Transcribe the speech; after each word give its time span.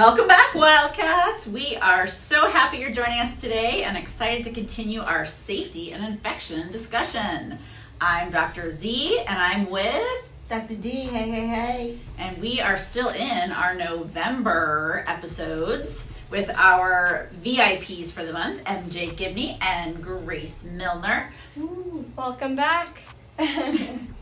Welcome 0.00 0.28
back, 0.28 0.54
Wildcats. 0.54 1.46
We 1.46 1.76
are 1.76 2.06
so 2.06 2.48
happy 2.48 2.78
you're 2.78 2.90
joining 2.90 3.20
us 3.20 3.38
today 3.38 3.82
and 3.82 3.98
excited 3.98 4.44
to 4.44 4.50
continue 4.50 5.02
our 5.02 5.26
safety 5.26 5.92
and 5.92 6.02
infection 6.02 6.72
discussion. 6.72 7.58
I'm 8.00 8.30
Dr. 8.30 8.72
Z 8.72 9.18
and 9.28 9.38
I'm 9.38 9.68
with, 9.68 10.32
Dr. 10.48 10.76
D, 10.76 10.90
hey, 10.90 11.28
hey, 11.28 11.46
hey. 11.46 11.98
and 12.16 12.38
we 12.38 12.62
are 12.62 12.78
still 12.78 13.10
in 13.10 13.52
our 13.52 13.74
November 13.74 15.04
episodes 15.06 16.10
with 16.30 16.48
our 16.56 17.28
VIPs 17.44 18.10
for 18.10 18.24
the 18.24 18.32
month, 18.32 18.64
MJ 18.64 19.14
Gibney 19.14 19.58
and 19.60 20.02
Grace 20.02 20.64
Milner. 20.64 21.30
Welcome 22.16 22.56
back. 22.56 23.02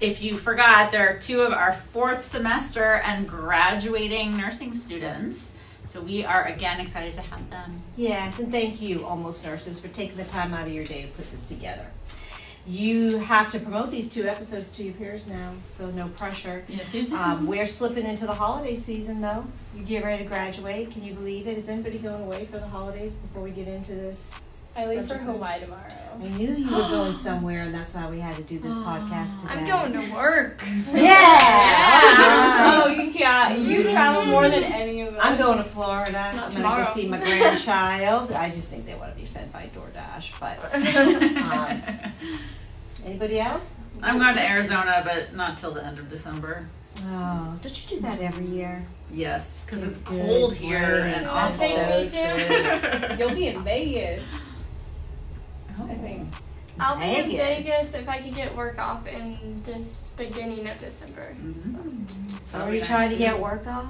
If 0.00 0.22
you 0.22 0.36
forgot, 0.36 0.92
there 0.92 1.08
are 1.08 1.18
two 1.18 1.40
of 1.40 1.52
our 1.52 1.72
fourth 1.72 2.22
semester 2.22 2.96
and 3.04 3.26
graduating 3.26 4.36
nursing 4.36 4.74
students. 4.74 5.52
So 5.86 6.02
we 6.02 6.22
are 6.22 6.44
again 6.44 6.80
excited 6.80 7.14
to 7.14 7.22
have 7.22 7.48
them. 7.48 7.80
Yes, 7.96 8.38
and 8.38 8.52
thank 8.52 8.82
you, 8.82 9.06
almost 9.06 9.44
nurses, 9.44 9.80
for 9.80 9.88
taking 9.88 10.16
the 10.16 10.24
time 10.24 10.52
out 10.52 10.66
of 10.66 10.72
your 10.72 10.84
day 10.84 11.02
to 11.02 11.08
put 11.08 11.30
this 11.30 11.46
together. 11.46 11.88
You 12.66 13.20
have 13.20 13.50
to 13.52 13.60
promote 13.60 13.90
these 13.90 14.10
two 14.10 14.26
episodes 14.26 14.70
to 14.72 14.82
your 14.82 14.92
peers 14.94 15.28
now, 15.28 15.52
so 15.64 15.90
no 15.92 16.08
pressure. 16.08 16.64
Yes, 16.68 16.92
you 16.92 17.06
do. 17.06 17.16
Um, 17.16 17.46
we're 17.46 17.64
slipping 17.64 18.04
into 18.04 18.26
the 18.26 18.34
holiday 18.34 18.76
season 18.76 19.20
though. 19.20 19.46
You 19.74 19.84
get 19.84 20.04
ready 20.04 20.24
to 20.24 20.28
graduate. 20.28 20.90
Can 20.90 21.04
you 21.04 21.14
believe 21.14 21.46
it? 21.46 21.56
Is 21.56 21.68
anybody 21.68 21.98
going 21.98 22.24
away 22.24 22.44
for 22.44 22.58
the 22.58 22.66
holidays 22.66 23.14
before 23.14 23.42
we 23.42 23.52
get 23.52 23.68
into 23.68 23.92
this? 23.94 24.38
I 24.76 24.86
leave 24.86 25.06
for 25.08 25.14
Hawaii 25.14 25.60
tomorrow. 25.60 25.82
I 26.22 26.28
knew 26.36 26.54
you 26.54 26.66
were 26.74 26.82
going 26.82 27.08
somewhere, 27.26 27.62
and 27.62 27.74
that's 27.74 27.94
why 27.94 28.08
we 28.10 28.20
had 28.20 28.34
to 28.36 28.42
do 28.42 28.58
this 28.58 28.74
podcast 28.74 29.40
today. 29.40 29.54
I'm 29.70 29.90
going 29.90 30.06
to 30.06 30.14
work. 30.14 30.62
Yeah. 30.94 32.82
oh, 32.84 32.88
you 32.88 33.10
can't. 33.12 33.60
You 33.60 33.82
travel 33.84 34.24
more 34.26 34.48
than 34.48 34.64
any 34.64 35.00
of 35.02 35.14
us. 35.14 35.20
I'm 35.22 35.38
going 35.38 35.58
to 35.58 35.64
Florida. 35.64 36.10
It's 36.46 36.56
I'm 36.56 36.62
going 36.62 36.78
to 36.78 36.84
go 36.84 36.90
see 36.94 37.08
my 37.08 37.18
grandchild. 37.24 38.32
I 38.32 38.50
just 38.50 38.68
think 38.70 38.84
they 38.86 38.94
want 38.94 39.14
to 39.14 39.18
be 39.20 39.26
fed 39.26 39.52
by 39.52 39.70
DoorDash. 39.74 40.38
But 40.40 40.58
um, 41.42 42.12
anybody 43.04 43.40
else? 43.40 43.72
I'm 44.02 44.18
going 44.18 44.34
to 44.34 44.46
Arizona, 44.50 45.02
but 45.04 45.34
not 45.34 45.56
till 45.58 45.72
the 45.72 45.84
end 45.86 45.98
of 45.98 46.08
December. 46.08 46.66
Oh, 47.04 47.58
don't 47.62 47.90
you 47.90 47.96
do 47.96 48.02
that 48.02 48.20
every 48.20 48.46
year? 48.46 48.80
Yes, 49.10 49.60
because 49.64 49.82
it's 49.84 49.98
Good 49.98 50.22
cold 50.26 50.54
here 50.54 50.80
brain. 50.80 51.14
and 51.14 51.26
That's 51.26 51.62
awful. 51.62 52.00
me 52.00 52.06
so 52.08 53.08
too. 53.08 53.16
You'll 53.18 53.34
be 53.34 53.48
in 53.48 53.62
Vegas. 53.62 54.26
I 55.82 55.94
think. 55.94 56.28
I'll 56.78 56.98
be 56.98 57.04
in 57.16 57.30
Vegas. 57.30 57.66
Vegas 57.66 57.94
if 57.94 58.08
I 58.08 58.20
could 58.20 58.34
get 58.34 58.54
work 58.54 58.78
off 58.78 59.06
in 59.06 59.62
this 59.64 60.04
beginning 60.16 60.66
of 60.68 60.78
December. 60.78 61.32
Mhm. 61.34 62.10
So 62.44 62.58
are 62.60 62.74
you 62.74 62.82
trying 62.82 63.10
to 63.10 63.16
get 63.16 63.38
work 63.38 63.66
off? 63.66 63.86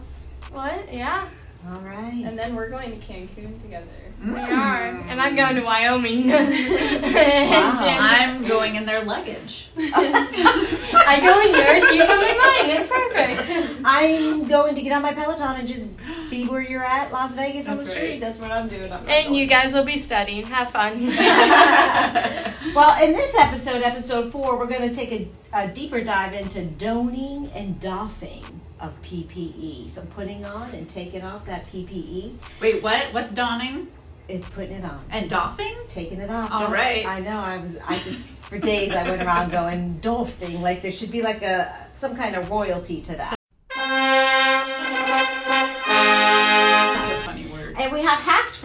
What? 0.53 0.93
Yeah, 0.93 1.25
All 1.69 1.81
right. 1.81 2.23
And 2.25 2.39
then 2.39 2.55
we're 2.55 2.71
going 2.71 2.93
to 2.93 2.97
Cancun 2.99 3.61
together. 3.61 3.87
we 4.25 4.31
Mm. 4.31 4.57
are. 4.57 4.87
And 5.09 5.21
I'm 5.21 5.35
going 5.35 5.57
to 5.57 5.63
Wyoming. 5.63 6.29
Wow. 6.31 7.77
I'm 8.01 8.43
going 8.43 8.77
in 8.77 8.87
their 8.87 9.03
luggage. 9.05 9.69
I 9.77 11.19
go 11.21 11.41
in 11.41 11.51
yours, 11.55 11.95
you 11.95 12.05
come 12.05 12.23
in 12.23 12.39
mine. 12.39 12.71
It's 12.79 12.87
perfect. 12.89 13.81
I'm 13.85 14.47
going 14.47 14.75
to 14.77 14.83
get 14.83 14.93
on 14.93 15.03
my 15.03 15.13
Peloton 15.13 15.57
and 15.57 15.67
just 15.67 15.87
be 16.31 16.47
where 16.47 16.61
you're 16.61 16.85
at, 16.85 17.13
Las 17.13 17.35
Vegas 17.35 17.69
on 17.69 17.77
the 17.77 17.85
That's 17.85 17.95
street. 17.97 18.19
That's 18.21 18.39
what 18.39 18.51
I'm 18.51 18.69
doing. 18.69 18.85
I'm 18.93 19.05
not 19.05 19.09
And 19.09 19.29
going. 19.29 19.35
you 19.35 19.47
guys 19.47 19.73
will 19.75 19.85
be 19.85 19.99
studying. 19.99 20.45
Have 20.47 20.71
fun. 20.71 20.93
Well, 22.75 23.03
in 23.03 23.13
this 23.15 23.35
episode, 23.39 23.83
episode 23.83 24.31
four, 24.33 24.59
we're 24.59 24.67
going 24.67 24.87
to 24.89 24.95
take 24.95 25.11
a, 25.13 25.29
a 25.55 25.69
deeper 25.69 26.03
dive 26.03 26.35
into 26.35 26.63
donning 26.65 27.51
and 27.55 27.81
doffing 27.81 28.45
of 28.81 29.01
PPE. 29.03 29.91
So 29.91 30.03
putting 30.15 30.45
on 30.45 30.71
and 30.75 30.87
taking 30.91 31.23
off 31.23 31.47
that 31.47 31.67
PPE, 31.73 32.35
Wait, 32.61 32.83
what? 32.83 33.15
What's 33.15 33.33
donning 33.33 33.89
it's 34.29 34.49
putting 34.51 34.73
it 34.79 34.85
on. 34.85 35.03
and 35.11 35.31
doffing? 35.31 35.75
taking 35.89 36.21
it 36.21 36.29
off. 36.29 36.51
All 36.51 36.61
Don't- 36.65 36.73
right. 36.73 37.07
I 37.07 37.21
know. 37.21 37.39
I 37.39 37.57
was. 37.59 37.77
I 37.87 37.99
just 38.01 38.27
for 38.27 38.59
days 38.59 38.93
I 38.93 39.09
went 39.09 39.23
around 39.23 39.53
going 39.53 39.93
doffing. 40.01 40.61
Like 40.61 40.83
there 40.83 40.91
should 40.91 41.13
be 41.13 41.23
like 41.23 41.43
a 41.43 41.73
some 41.97 42.15
kind 42.17 42.35
of 42.37 42.51
royalty 42.51 43.01
to 43.03 43.13
that. 43.15 43.37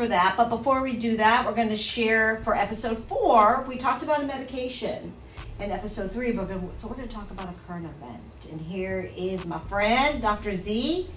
For 0.02 0.08
that. 0.08 0.36
But 0.36 0.50
before 0.50 0.82
we 0.82 0.94
do 0.94 1.18
that, 1.18 1.46
we're 1.46 1.54
going 1.54 1.70
to 1.70 1.76
share 1.76 2.38
for 2.38 2.56
episode 2.56 2.98
four. 2.98 3.64
We 3.68 3.78
talked 3.78 4.02
about 4.02 4.24
a 4.24 4.26
medication. 4.26 5.14
In 5.60 5.70
episode 5.70 6.12
three, 6.12 6.32
we're 6.32 6.46
going. 6.46 6.72
So 6.76 6.88
we're 6.88 6.96
going 6.96 7.08
to 7.08 7.14
talk 7.14 7.30
about 7.30 7.50
a 7.50 7.54
current 7.68 7.86
event. 7.86 8.50
And 8.52 8.60
here 8.60 9.12
is 9.16 9.46
my 9.46 9.60
friend, 9.60 10.20
Dr. 10.20 10.54
Z. 10.54 11.08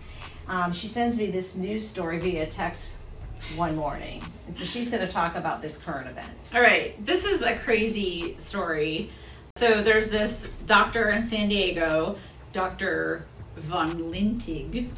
Um, 0.49 0.71
she 0.71 0.87
sends 0.87 1.17
me 1.17 1.31
this 1.31 1.57
news 1.57 1.89
story 1.89 2.19
via 2.19 2.45
text 2.45 2.91
one 3.57 3.75
morning, 3.75 4.23
and 4.47 4.55
so 4.55 4.65
she's 4.65 4.91
going 4.91 5.07
to 5.07 5.11
talk 5.11 5.35
about 5.35 5.63
this 5.63 5.79
current 5.79 6.07
event. 6.07 6.29
All 6.55 6.61
right, 6.61 7.03
this 7.07 7.25
is 7.25 7.41
a 7.41 7.57
crazy 7.57 8.37
story. 8.37 9.11
So 9.57 9.83
there's 9.83 10.11
this 10.11 10.47
doctor 10.67 11.09
in 11.09 11.23
San 11.23 11.49
Diego, 11.49 12.19
Dr. 12.53 13.25
Von 13.57 13.99
Lintig, 14.13 14.91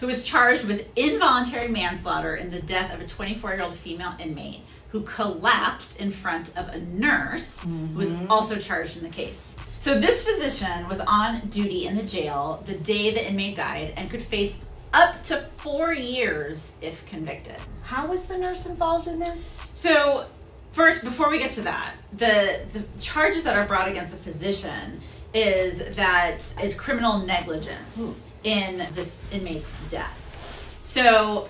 who 0.00 0.06
was 0.06 0.22
charged 0.22 0.64
with 0.64 0.88
involuntary 0.96 1.68
manslaughter 1.68 2.36
in 2.36 2.50
the 2.50 2.60
death 2.60 2.92
of 2.92 3.00
a 3.00 3.06
24 3.06 3.54
year 3.54 3.62
old 3.62 3.74
female 3.74 4.14
inmate 4.18 4.62
who 4.90 5.02
collapsed 5.02 5.98
in 5.98 6.10
front 6.10 6.56
of 6.56 6.68
a 6.68 6.80
nurse 6.80 7.62
who 7.62 7.98
was 7.98 8.12
mm-hmm. 8.12 8.30
also 8.30 8.56
charged 8.56 8.96
in 8.96 9.02
the 9.02 9.10
case. 9.10 9.56
So 9.78 9.98
this 9.98 10.24
physician 10.24 10.88
was 10.88 11.00
on 11.00 11.48
duty 11.48 11.86
in 11.86 11.96
the 11.96 12.02
jail 12.02 12.62
the 12.66 12.74
day 12.74 13.10
the 13.10 13.28
inmate 13.28 13.56
died 13.56 13.94
and 13.96 14.10
could 14.10 14.22
face 14.22 14.64
up 14.92 15.22
to 15.24 15.38
four 15.58 15.92
years 15.92 16.74
if 16.80 17.04
convicted. 17.06 17.56
How 17.82 18.06
was 18.06 18.26
the 18.26 18.38
nurse 18.38 18.66
involved 18.66 19.08
in 19.08 19.18
this? 19.18 19.56
So, 19.74 20.26
first, 20.72 21.04
before 21.04 21.30
we 21.30 21.38
get 21.38 21.50
to 21.52 21.60
that, 21.62 21.94
the 22.12 22.64
the 22.72 22.82
charges 22.98 23.44
that 23.44 23.56
are 23.56 23.66
brought 23.66 23.88
against 23.88 24.12
the 24.12 24.18
physician 24.18 25.00
is 25.34 25.96
that 25.96 26.38
is 26.62 26.74
criminal 26.74 27.18
negligence 27.18 28.22
in 28.46 28.78
this 28.94 29.24
inmate's 29.32 29.78
death. 29.90 30.22
So, 30.84 31.48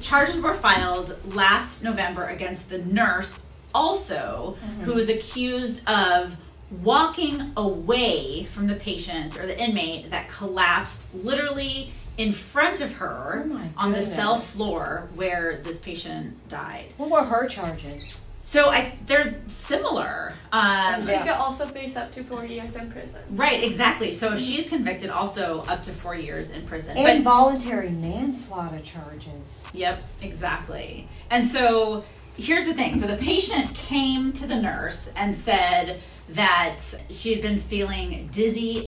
charges 0.00 0.40
were 0.40 0.54
filed 0.54 1.16
last 1.34 1.84
November 1.84 2.24
against 2.24 2.70
the 2.70 2.78
nurse, 2.78 3.42
also, 3.74 4.56
mm-hmm. 4.58 4.82
who 4.82 4.94
was 4.94 5.10
accused 5.10 5.86
of 5.86 6.36
walking 6.82 7.52
away 7.56 8.44
from 8.44 8.66
the 8.66 8.74
patient 8.74 9.38
or 9.38 9.46
the 9.46 9.58
inmate 9.58 10.10
that 10.10 10.28
collapsed 10.28 11.14
literally 11.14 11.92
in 12.16 12.32
front 12.32 12.80
of 12.80 12.94
her 12.94 13.46
Oh 13.46 13.60
on 13.76 13.92
the 13.92 14.02
cell 14.02 14.38
floor 14.38 15.08
where 15.14 15.60
this 15.62 15.78
patient 15.78 16.48
died. 16.48 16.86
What 16.96 17.10
were 17.10 17.24
her 17.24 17.46
charges? 17.46 18.20
So 18.46 18.70
I 18.70 18.96
they're 19.06 19.40
similar. 19.48 20.32
Um, 20.52 21.04
She 21.04 21.16
could 21.18 21.30
also 21.30 21.66
face 21.66 21.96
up 21.96 22.12
to 22.12 22.22
four 22.22 22.44
years 22.44 22.76
in 22.76 22.88
prison. 22.92 23.20
Right, 23.30 23.64
exactly. 23.64 24.12
So 24.12 24.34
if 24.34 24.40
she's 24.40 24.68
convicted, 24.68 25.10
also 25.10 25.64
up 25.66 25.82
to 25.82 25.90
four 25.90 26.14
years 26.14 26.52
in 26.52 26.64
prison. 26.64 26.94
But 26.94 27.22
voluntary 27.22 27.90
manslaughter 27.90 28.78
charges. 28.78 29.64
Yep, 29.74 30.00
exactly. 30.22 31.08
And 31.28 31.44
so 31.44 32.04
here's 32.36 32.66
the 32.66 32.74
thing. 32.74 33.00
So 33.00 33.08
the 33.08 33.16
patient 33.16 33.74
came 33.74 34.32
to 34.34 34.46
the 34.46 34.60
nurse 34.62 35.10
and 35.16 35.34
said 35.34 36.00
that 36.28 36.78
she 37.10 37.32
had 37.32 37.42
been 37.42 37.58
feeling 37.58 38.28
dizzy 38.30 38.86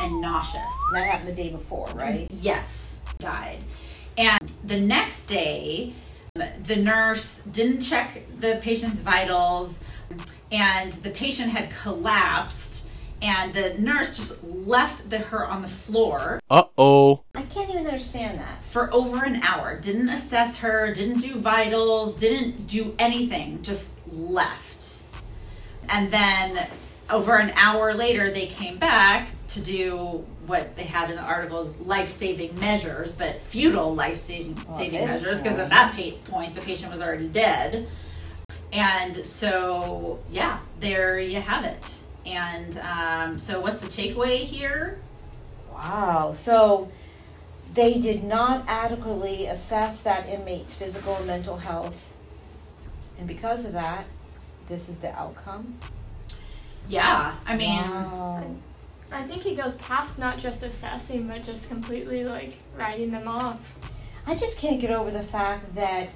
and 0.00 0.22
nauseous. 0.22 0.74
That 0.94 1.04
happened 1.04 1.28
the 1.28 1.34
day 1.34 1.50
before, 1.50 1.88
right? 1.94 2.28
Yes, 2.30 2.96
died. 3.18 3.58
And 4.16 4.40
the 4.64 4.80
next 4.80 5.26
day, 5.26 5.92
the 6.64 6.74
nurse 6.74 7.42
didn't 7.52 7.78
check 7.80 8.22
the 8.34 8.58
patient's 8.60 8.98
vitals, 8.98 9.78
and 10.50 10.92
the 10.92 11.10
patient 11.10 11.50
had 11.50 11.70
collapsed, 11.70 12.84
and 13.22 13.54
the 13.54 13.74
nurse 13.78 14.16
just 14.16 14.42
left 14.42 15.08
the, 15.10 15.18
her 15.18 15.46
on 15.46 15.62
the 15.62 15.68
floor 15.68 16.40
Uh 16.50 16.64
oh. 16.76 17.22
I 17.36 17.42
can't 17.42 17.70
even 17.70 17.86
understand 17.86 18.40
that. 18.40 18.64
for 18.64 18.92
over 18.92 19.24
an 19.24 19.42
hour. 19.42 19.78
Didn't 19.78 20.08
assess 20.08 20.58
her, 20.58 20.92
didn't 20.92 21.20
do 21.20 21.36
vitals, 21.36 22.16
didn't 22.16 22.66
do 22.66 22.96
anything, 22.98 23.62
just 23.62 23.96
left. 24.12 25.02
And 25.88 26.08
then 26.08 26.66
over 27.10 27.36
an 27.36 27.50
hour 27.50 27.94
later, 27.94 28.32
they 28.32 28.46
came 28.46 28.78
back 28.78 29.30
to 29.48 29.60
do 29.60 30.26
what 30.46 30.76
they 30.76 30.84
have 30.84 31.10
in 31.10 31.16
the 31.16 31.22
articles 31.22 31.76
life 31.78 32.08
saving 32.08 32.58
measures, 32.60 33.12
but 33.12 33.40
futile 33.40 33.94
life 33.94 34.24
saving 34.24 34.58
Well, 34.68 34.90
measures 34.90 35.42
because 35.42 35.58
at 35.58 35.70
that 35.70 35.94
pa- 35.94 36.30
point 36.30 36.54
the 36.54 36.60
patient 36.60 36.92
was 36.92 37.00
already 37.00 37.28
dead. 37.28 37.88
And 38.72 39.26
so, 39.26 40.18
yeah, 40.30 40.58
there 40.80 41.18
you 41.18 41.40
have 41.40 41.64
it. 41.64 41.94
And 42.26 42.78
um, 42.78 43.38
so, 43.38 43.60
what's 43.60 43.80
the 43.80 43.86
takeaway 43.86 44.38
here? 44.38 44.98
Wow. 45.72 46.32
So 46.36 46.90
they 47.74 48.00
did 48.00 48.24
not 48.24 48.64
adequately 48.68 49.46
assess 49.46 50.02
that 50.02 50.28
inmate's 50.28 50.74
physical 50.74 51.16
and 51.16 51.26
mental 51.26 51.58
health. 51.58 51.94
And 53.18 53.28
because 53.28 53.64
of 53.64 53.72
that, 53.72 54.06
this 54.68 54.88
is 54.88 54.98
the 54.98 55.12
outcome. 55.12 55.78
Yeah, 56.88 57.34
I 57.46 57.56
mean, 57.56 57.80
wow. 57.82 58.56
I 59.14 59.22
think 59.22 59.42
he 59.42 59.54
goes 59.54 59.76
past 59.76 60.18
not 60.18 60.38
just 60.38 60.62
assessing, 60.62 61.28
but 61.28 61.44
just 61.44 61.68
completely 61.68 62.24
like 62.24 62.54
writing 62.76 63.10
them 63.12 63.28
off. 63.28 63.76
I 64.26 64.34
just 64.34 64.58
can't 64.58 64.80
get 64.80 64.90
over 64.90 65.10
the 65.10 65.22
fact 65.22 65.74
that 65.76 66.10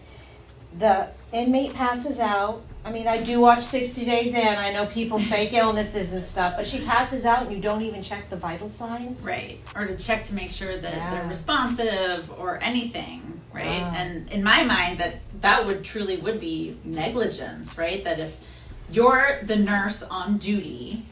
the 0.79 1.09
inmate 1.33 1.75
passes 1.75 2.19
out. 2.19 2.63
I 2.85 2.91
mean, 2.91 3.07
I 3.07 3.23
do 3.23 3.41
watch 3.41 3.63
60 3.63 4.05
Days 4.05 4.35
In. 4.35 4.47
I 4.59 4.73
know 4.73 4.87
people 4.87 5.19
fake 5.35 5.53
illnesses 5.53 6.13
and 6.13 6.25
stuff, 6.25 6.55
but 6.57 6.67
she 6.67 6.85
passes 6.85 7.25
out 7.25 7.47
and 7.47 7.55
you 7.55 7.61
don't 7.61 7.83
even 7.83 8.03
check 8.03 8.29
the 8.31 8.37
vital 8.37 8.69
signs. 8.69 9.23
Right. 9.23 9.61
Or 9.77 9.87
to 9.87 9.97
check 9.97 10.25
to 10.27 10.35
make 10.35 10.51
sure 10.51 10.77
that 10.77 10.93
Yeah. 10.95 11.15
they're 11.15 11.29
responsive 11.29 12.31
or 12.39 12.63
anything, 12.63 13.41
right? 13.53 13.81
Wow. 13.81 13.93
And 13.97 14.29
in 14.31 14.43
my 14.43 14.65
mind 14.65 14.99
that 14.99 15.21
that 15.41 15.65
would 15.67 15.85
truly 15.85 16.17
would 16.17 16.41
be 16.41 16.77
negligence, 16.85 17.79
right? 17.79 18.03
That 18.05 18.19
if 18.19 18.39
you're 18.91 19.39
the 19.45 19.57
nurse 19.57 20.03
on 20.03 20.39
duty 20.39 21.05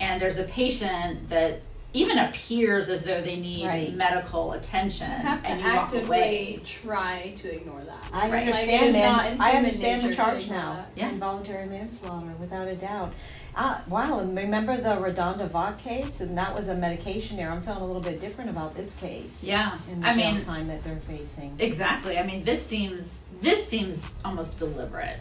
and 0.00 0.20
there's 0.20 0.38
a 0.38 0.44
patient 0.44 1.28
that 1.30 1.60
even 1.96 2.18
appears 2.18 2.88
as 2.88 3.04
though 3.04 3.20
they 3.20 3.36
need 3.36 3.64
Right. 3.64 3.94
medical 3.94 4.50
attention 4.54 5.08
You 5.08 5.16
have 5.18 5.42
to 5.44 5.48
and 5.50 5.60
you 5.60 5.66
walk 5.68 5.76
actively 5.84 6.08
away. 6.08 6.60
try 6.64 7.32
to 7.36 7.54
ignore 7.54 7.82
that. 7.82 8.04
I 8.12 8.28
Right. 8.28 8.40
understand, 8.48 8.86
Like, 8.86 8.92
man. 8.94 9.40
I 9.40 9.52
understand 9.52 10.02
the 10.02 10.12
charge 10.12 10.50
now. 10.50 10.86
Yeah. 10.96 11.10
Involuntary 11.10 11.66
manslaughter, 11.66 12.32
without 12.40 12.66
a 12.66 12.74
doubt. 12.74 13.12
Uh, 13.54 13.76
wow, 13.88 14.18
and 14.18 14.36
remember 14.36 14.76
the 14.76 14.96
Redonda 14.96 15.48
Vaught 15.48 15.78
case? 15.78 16.20
And 16.20 16.36
that 16.36 16.52
was 16.56 16.66
a 16.68 16.74
medication 16.74 17.38
error. 17.38 17.52
I'm 17.52 17.62
feeling 17.62 17.82
a 17.82 17.86
little 17.86 18.02
bit 18.02 18.20
different 18.20 18.50
about 18.50 18.74
this 18.74 18.96
case. 18.96 19.44
Yeah. 19.44 19.78
And 19.88 20.02
the 20.02 20.08
I 20.08 20.14
jail 20.14 20.32
mean- 20.32 20.42
time 20.44 20.66
that 20.66 20.82
they're 20.82 20.96
facing. 20.96 21.54
Exactly. 21.60 22.18
I 22.18 22.24
mean, 22.26 22.42
this 22.42 22.66
seems 22.66 23.22
this 23.40 23.68
seems 23.68 24.14
almost 24.24 24.58
deliberate. 24.58 25.18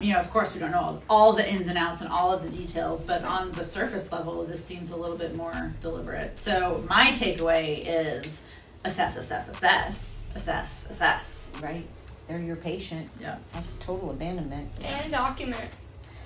You 0.00 0.12
know, 0.14 0.20
of 0.20 0.30
course, 0.30 0.54
we 0.54 0.60
don't 0.60 0.70
know 0.70 0.80
all, 0.80 1.02
all 1.10 1.32
the 1.32 1.48
ins 1.48 1.66
and 1.68 1.76
outs 1.78 2.00
and 2.00 2.10
all 2.10 2.32
of 2.32 2.42
the 2.42 2.50
details, 2.56 3.02
but 3.02 3.24
on 3.24 3.50
the 3.52 3.64
surface 3.64 4.10
level, 4.12 4.44
this 4.44 4.64
seems 4.64 4.90
a 4.90 4.96
little 4.96 5.16
bit 5.16 5.34
more 5.34 5.72
deliberate. 5.80 6.38
So 6.38 6.84
my 6.88 7.10
takeaway 7.12 7.84
is 7.86 8.42
assess, 8.84 9.16
assess, 9.16 9.48
assess, 9.48 10.24
assess, 10.34 10.90
assess. 10.90 11.52
Right. 11.62 11.86
They're 12.28 12.38
your 12.38 12.56
patient. 12.56 13.08
Yeah. 13.20 13.38
That's 13.52 13.74
total 13.74 14.10
abandonment. 14.10 14.70
And 14.84 15.10
document. 15.10 15.64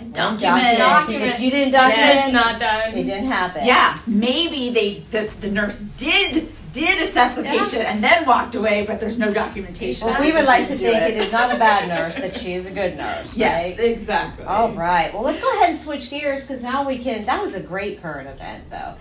And 0.01 0.13
Document. 0.13 0.79
Document. 0.79 1.25
If 1.35 1.41
you 1.41 1.51
didn't 1.51 1.73
document, 1.73 2.11
It's 2.25 2.33
not 2.33 2.59
done. 2.61 2.93
it 2.95 3.05
didn't 3.05 3.27
happen. 3.27 3.65
Yeah, 3.65 3.99
maybe 4.07 4.71
they 4.71 5.05
the, 5.13 5.31
the 5.41 5.51
nurse 5.51 5.79
did 5.79 6.49
did 6.73 7.01
assess 7.03 7.35
the 7.35 7.43
Yeah. 7.43 7.59
patient 7.59 7.83
and 7.85 8.03
then 8.03 8.25
walked 8.27 8.55
away, 8.55 8.85
but 8.87 8.99
there's 9.01 9.19
no 9.19 9.33
documentation. 9.33 10.07
Well, 10.07 10.21
we 10.21 10.33
would 10.33 10.45
like 10.47 10.67
to 10.69 10.77
did 10.77 10.81
think 10.81 11.03
it 11.03 11.17
is 11.19 11.31
not 11.33 11.55
a 11.55 11.59
bad 11.59 11.89
nurse, 11.89 12.17
that 12.17 12.37
she 12.37 12.55
is 12.55 12.67
a 12.67 12.71
good 12.71 12.97
nurse, 12.97 13.35
Yes, 13.37 13.79
right? 13.79 13.81
exactly. 13.91 14.45
All 14.45 14.71
right. 14.71 15.13
Well, 15.13 15.23
let's 15.23 15.41
go 15.41 15.53
ahead 15.57 15.71
and 15.71 15.79
switch 15.79 16.11
gears 16.11 16.43
because 16.43 16.63
now 16.63 16.87
we 16.87 16.99
can. 16.99 17.25
That 17.27 17.43
was 17.43 17.55
a 17.55 17.61
great 17.61 18.01
current 18.03 18.29
event, 18.29 18.65
though. 18.71 18.95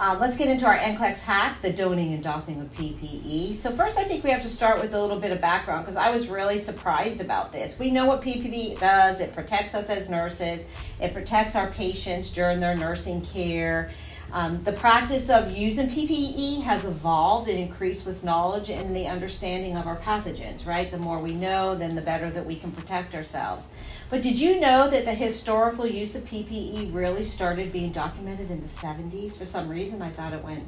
Um, 0.00 0.18
let's 0.18 0.38
get 0.38 0.48
into 0.48 0.64
our 0.64 0.78
NCLEX 0.78 1.20
hack, 1.24 1.60
the 1.60 1.70
donning 1.70 2.14
and 2.14 2.22
doffing 2.22 2.58
of 2.58 2.72
PPE. 2.72 3.54
So 3.54 3.70
first, 3.70 3.98
I 3.98 4.04
think 4.04 4.24
we 4.24 4.30
have 4.30 4.40
to 4.40 4.48
start 4.48 4.80
with 4.80 4.94
a 4.94 5.00
little 5.00 5.20
bit 5.20 5.30
of 5.30 5.42
background 5.42 5.82
because 5.82 5.98
I 5.98 6.08
was 6.08 6.28
really 6.30 6.56
surprised 6.56 7.20
about 7.20 7.52
this. 7.52 7.78
We 7.78 7.90
know 7.90 8.06
what 8.06 8.22
PPE 8.22 8.80
does. 8.80 9.20
It 9.20 9.34
protects 9.34 9.74
us 9.74 9.90
as 9.90 10.08
nurses. 10.08 10.66
It 11.02 11.12
protects 11.12 11.54
our 11.54 11.66
patients 11.66 12.30
during 12.30 12.60
their 12.60 12.74
nursing 12.74 13.20
care. 13.20 13.90
Um, 14.32 14.62
the 14.62 14.72
practice 14.72 15.28
of 15.28 15.50
using 15.50 15.88
PPE 15.88 16.62
has 16.62 16.86
evolved 16.86 17.50
and 17.50 17.58
increased 17.58 18.06
with 18.06 18.24
knowledge 18.24 18.70
and 18.70 18.96
the 18.96 19.06
understanding 19.06 19.76
of 19.76 19.86
our 19.86 19.96
pathogens, 19.98 20.66
right? 20.66 20.90
The 20.90 20.98
more 20.98 21.18
we 21.18 21.34
know, 21.34 21.74
then 21.74 21.94
the 21.94 22.00
better 22.00 22.30
that 22.30 22.46
we 22.46 22.56
can 22.56 22.70
protect 22.70 23.14
ourselves. 23.14 23.68
But 24.10 24.22
did 24.22 24.40
you 24.40 24.58
know 24.58 24.90
that 24.90 25.04
the 25.04 25.14
historical 25.14 25.86
use 25.86 26.16
of 26.16 26.24
PPE 26.24 26.92
really 26.92 27.24
started 27.24 27.72
being 27.72 27.92
documented 27.92 28.50
in 28.50 28.60
the 28.60 28.66
70s? 28.66 29.38
For 29.38 29.44
some 29.44 29.68
reason, 29.68 30.02
I 30.02 30.10
thought 30.10 30.32
it 30.32 30.42
went 30.42 30.64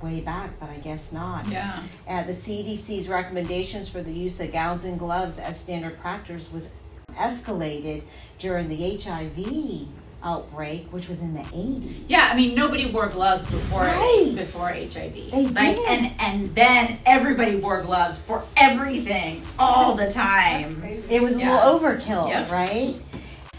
way 0.00 0.20
back, 0.20 0.60
but 0.60 0.70
I 0.70 0.76
guess 0.76 1.12
not. 1.12 1.48
Yeah. 1.48 1.82
Uh, 2.06 2.22
the 2.22 2.32
CDC's 2.32 3.08
recommendations 3.08 3.88
for 3.88 4.00
the 4.00 4.12
use 4.12 4.40
of 4.40 4.52
gowns 4.52 4.84
and 4.84 4.96
gloves 4.96 5.40
as 5.40 5.58
standard 5.58 5.98
practice 5.98 6.52
was 6.52 6.72
escalated 7.14 8.04
during 8.38 8.68
the 8.68 8.96
HIV 8.96 9.88
outbreak, 10.22 10.86
which 10.92 11.08
was 11.08 11.22
in 11.22 11.34
the 11.34 11.40
80s. 11.40 11.98
Yeah, 12.08 12.28
I 12.32 12.36
mean 12.36 12.54
nobody 12.54 12.86
wore 12.90 13.08
gloves 13.08 13.46
before 13.46 13.82
Right. 13.82 14.32
before 14.34 14.68
HIV. 14.68 15.30
They 15.30 15.46
like, 15.46 15.76
did. 15.76 15.88
and 15.88 16.12
and 16.20 16.54
then 16.54 16.98
everybody 17.06 17.56
wore 17.56 17.82
gloves 17.82 18.18
for 18.18 18.44
everything 18.56 19.42
all 19.58 19.94
the 19.94 20.04
That's 20.04 20.14
time. 20.14 20.80
crazy. 20.80 21.02
It 21.08 21.22
was 21.22 21.36
a 21.36 21.38
little 21.38 21.58
overkill, 21.58 22.28
Yep. 22.28 22.50
right? 22.50 22.96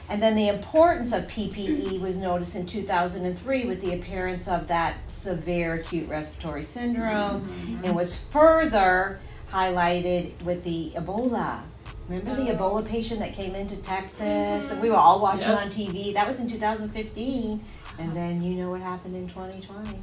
And 0.10 0.24
then 0.24 0.36
the 0.36 0.48
importance 0.48 1.12
of 1.14 1.28
PPE 1.28 2.02
was 2.02 2.18
noticed 2.18 2.56
in 2.56 2.66
2003 2.66 3.66
with 3.66 3.80
the 3.80 3.94
appearance 3.94 4.48
of 4.48 4.68
that 4.68 4.96
severe 5.08 5.76
acute 5.76 6.10
respiratory 6.10 6.64
syndrome 6.64 7.42
mm-hmm. 7.42 7.86
and 7.86 7.96
was 7.96 8.16
further 8.20 9.20
highlighted 9.52 10.42
with 10.44 10.64
the 10.64 10.92
Ebola. 10.96 11.62
Remember 12.10 12.36
the. 12.44 12.52
Ebola 12.52 12.86
patient 12.86 13.20
that 13.20 13.34
came 13.34 13.54
into 13.56 13.78
Texas 13.78 14.72
and 14.72 14.82
we 14.82 14.90
were 14.90 14.96
all 14.98 15.20
watching 15.22 15.50
Yep. 15.52 15.60
on 15.62 15.68
TV? 15.70 16.14
That 16.14 16.28
was 16.28 16.40
in 16.40 16.48
2015. 16.48 17.64
And 18.00 18.16
then 18.16 18.42
you 18.42 18.56
know 18.56 18.72
what 18.72 18.82
happened 18.82 19.16
in 19.16 19.28
2020. 19.30 20.00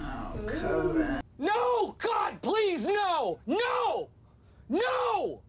Oh, 0.00 0.32
COVID. 0.36 1.20
No! 1.38 1.96
God, 1.98 2.40
please, 2.42 2.84
no! 2.84 3.38
No! 3.46 4.08
No! 4.68 5.40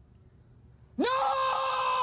No! 0.97 1.07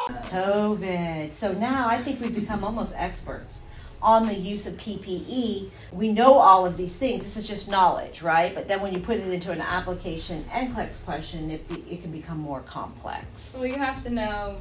COVID. 0.08 1.34
So 1.34 1.52
now 1.52 1.88
I 1.88 1.98
think 1.98 2.20
we've 2.20 2.34
become 2.34 2.62
almost 2.62 2.94
experts 2.96 3.62
on 4.02 4.26
the 4.26 4.34
use 4.34 4.66
of 4.66 4.75
PPE. 4.75 5.70
We 5.93 6.12
know 6.12 6.34
all 6.34 6.66
of 6.66 6.76
these 6.76 6.98
things. 6.98 7.22
This 7.22 7.37
is 7.37 7.48
just 7.48 7.70
knowledge, 7.70 8.22
right? 8.22 8.54
But 8.54 8.69
then 8.69 8.81
when 8.81 8.93
you 8.93 9.00
put 9.00 9.19
it 9.19 9.28
into 9.28 9.50
an 9.50 9.60
application 9.60 10.44
NCLEX 10.44 11.04
question, 11.04 11.50
it, 11.50 11.69
be, 11.69 11.76
it 11.93 12.02
can 12.02 12.10
become 12.10 12.38
more 12.38 12.60
complex. 12.60 13.54
Well, 13.56 13.66
you 13.66 13.78
have 13.78 14.02
to 14.04 14.10
know 14.10 14.58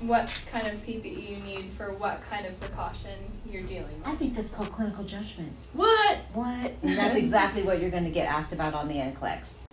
what 0.00 0.30
kind 0.50 0.66
of 0.66 0.74
PPE 0.84 1.30
you 1.30 1.36
need 1.38 1.64
for 1.70 1.92
what 1.94 2.20
kind 2.28 2.46
of 2.46 2.58
precaution 2.60 3.14
you're 3.50 3.62
dealing 3.62 3.98
with. 3.98 4.06
I 4.06 4.14
think 4.14 4.34
that's 4.34 4.50
called 4.50 4.70
clinical 4.70 5.04
judgment. 5.04 5.52
What? 5.72 6.18
What? 6.34 6.72
And 6.82 6.96
that's 6.96 7.16
exactly 7.16 7.62
what 7.62 7.80
you're 7.80 7.90
going 7.90 8.04
to 8.04 8.10
get 8.10 8.28
asked 8.28 8.52
about 8.52 8.74
on 8.74 8.88
the 8.88 8.96
NCLEX. 8.96 9.65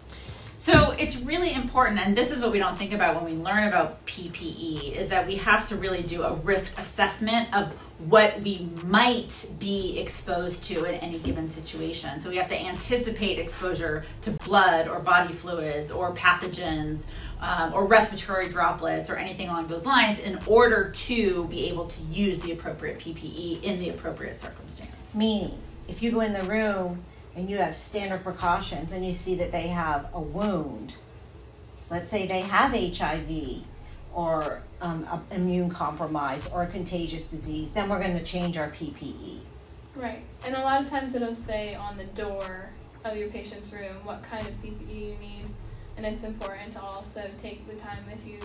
So 0.58 0.92
it's 0.92 1.18
really 1.18 1.54
important, 1.54 2.00
and 2.00 2.16
this 2.16 2.32
is 2.32 2.42
what 2.42 2.52
we 2.52 2.60
don't 2.60 2.78
think 2.78 2.94
about 2.94 3.16
when 3.16 3.26
we 3.26 3.42
learn 3.42 3.68
about 3.68 4.06
PPE, 4.06 4.94
is 4.94 5.10
that 5.10 5.28
we 5.28 5.36
have 5.38 5.68
to 5.70 5.76
really 5.76 6.04
do 6.04 6.24
a 6.24 6.34
risk 6.34 6.78
assessment 6.80 7.54
of 7.54 7.78
what 8.10 8.40
we 8.42 8.70
might 8.86 9.52
be 9.60 10.00
exposed 10.00 10.66
to 10.66 10.86
in 10.86 10.96
any 10.96 11.20
given 11.20 11.50
situation. 11.50 12.20
So 12.20 12.30
we 12.30 12.38
have 12.38 12.50
to 12.50 12.62
anticipate 12.62 13.40
exposure 13.40 14.06
to 14.22 14.32
blood 14.32 14.88
or 14.88 15.00
body 15.00 15.34
fluids 15.34 15.92
or 15.92 16.14
pathogens 16.14 17.08
um, 17.42 17.74
or 17.74 17.86
respiratory 17.86 18.50
droplets 18.50 19.10
or 19.10 19.16
anything 19.16 19.50
along 19.50 19.68
those 19.68 19.86
lines 19.86 20.20
in 20.20 20.40
order 20.48 20.90
to 20.90 21.48
be 21.48 21.70
able 21.70 21.88
to 21.88 22.02
use 22.04 22.40
the 22.40 22.52
appropriate 22.52 23.00
PPE 23.00 23.64
in 23.64 23.80
the 23.80 23.90
appropriate 23.90 24.36
circumstance. 24.36 25.16
Meaning, 25.16 25.58
if 25.88 26.02
you 26.02 26.12
go 26.12 26.22
in 26.22 26.34
the 26.34 26.44
room 26.44 27.04
and 27.36 27.50
you 27.50 27.58
have 27.58 27.76
standard 27.76 28.24
precautions 28.24 28.92
and 28.92 29.06
you 29.06 29.14
see 29.14 29.36
that 29.36 29.52
they 29.52 29.68
have 29.68 30.08
a 30.14 30.22
wound, 30.22 30.96
let's 31.90 32.10
say 32.10 32.28
they 32.28 32.42
have 32.42 32.72
HIV 32.72 33.64
or 34.14 34.62
um, 34.82 35.04
a 35.06 35.36
immune 35.36 35.70
compromise 35.70 36.48
or 36.48 36.64
a 36.64 36.68
contagious 36.68 37.26
disease, 37.26 37.72
then 37.72 37.90
we're 37.90 38.00
going 38.00 38.18
to 38.18 38.24
change 38.24 38.58
our. 38.58 38.70
PPE. 38.70 39.44
Right. 39.96 40.24
And 40.46 40.56
a 40.56 40.62
lot 40.62 40.82
of 40.82 40.90
times 40.90 41.16
it'll 41.16 41.36
say 41.36 41.76
on 41.76 41.98
the 41.98 42.06
door 42.06 42.70
of 43.06 43.16
your 43.18 43.30
patient's 43.30 43.72
room 43.74 43.94
what 44.04 44.24
kind 44.24 44.46
of 44.48 44.54
PPE 44.62 44.94
you 44.94 45.18
need. 45.20 45.46
And 45.98 46.06
it's 46.06 46.24
important 46.24 46.74
to 46.74 46.82
also 46.82 47.30
take 47.38 47.68
the 47.68 47.76
time 47.76 48.04
if 48.12 48.26
you, 48.26 48.40